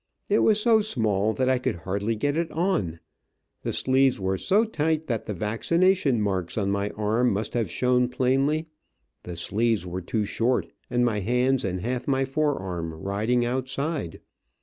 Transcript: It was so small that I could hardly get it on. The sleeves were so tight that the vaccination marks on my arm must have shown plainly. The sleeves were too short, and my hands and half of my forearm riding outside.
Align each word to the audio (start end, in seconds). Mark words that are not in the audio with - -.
It 0.29 0.39
was 0.39 0.59
so 0.59 0.81
small 0.81 1.31
that 1.33 1.47
I 1.47 1.59
could 1.59 1.75
hardly 1.75 2.15
get 2.15 2.35
it 2.35 2.49
on. 2.49 2.99
The 3.61 3.71
sleeves 3.71 4.19
were 4.19 4.39
so 4.39 4.65
tight 4.65 5.05
that 5.05 5.27
the 5.27 5.33
vaccination 5.35 6.19
marks 6.19 6.57
on 6.57 6.71
my 6.71 6.89
arm 6.97 7.29
must 7.31 7.53
have 7.53 7.69
shown 7.69 8.09
plainly. 8.09 8.65
The 9.21 9.35
sleeves 9.35 9.85
were 9.85 10.01
too 10.01 10.25
short, 10.25 10.65
and 10.89 11.05
my 11.05 11.19
hands 11.19 11.63
and 11.63 11.81
half 11.81 12.01
of 12.01 12.07
my 12.07 12.25
forearm 12.25 12.95
riding 12.95 13.45
outside. 13.45 14.21